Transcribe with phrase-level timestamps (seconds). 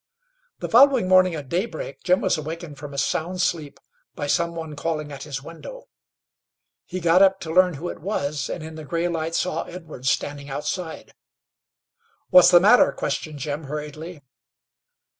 [0.61, 3.79] The following morning at daybreak, Jim was awakened from a sound sleep
[4.15, 5.89] by some one calling at his window.
[6.85, 10.09] He got up to learn who it was, and, in the gray light, saw Edwards
[10.09, 11.13] standing outside.
[12.31, 14.23] "What's the matter?" questioned Jim, hurriedly.